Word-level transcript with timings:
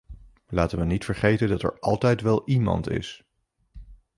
Laten 0.47 0.79
we 0.79 0.85
niet 0.85 1.05
vergeten 1.05 1.47
dat 1.47 1.63
er 1.63 1.79
altijd 1.79 2.21
wel 2.21 2.47
iemand 2.47 2.89
is... 2.89 3.23